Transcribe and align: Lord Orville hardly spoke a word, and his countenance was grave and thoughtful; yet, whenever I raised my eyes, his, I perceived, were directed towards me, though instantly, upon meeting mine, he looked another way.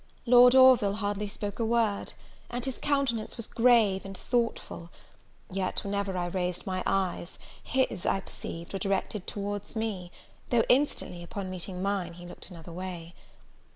Lord 0.25 0.55
Orville 0.55 0.95
hardly 0.95 1.27
spoke 1.27 1.59
a 1.59 1.63
word, 1.63 2.13
and 2.49 2.65
his 2.65 2.79
countenance 2.79 3.37
was 3.37 3.45
grave 3.45 4.03
and 4.03 4.17
thoughtful; 4.17 4.89
yet, 5.51 5.83
whenever 5.83 6.17
I 6.17 6.25
raised 6.25 6.65
my 6.65 6.81
eyes, 6.87 7.37
his, 7.63 8.03
I 8.03 8.19
perceived, 8.21 8.73
were 8.73 8.79
directed 8.79 9.27
towards 9.27 9.75
me, 9.75 10.11
though 10.49 10.63
instantly, 10.69 11.21
upon 11.21 11.51
meeting 11.51 11.83
mine, 11.83 12.13
he 12.13 12.25
looked 12.25 12.49
another 12.49 12.71
way. 12.71 13.13